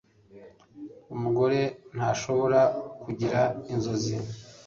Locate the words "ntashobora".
1.95-2.61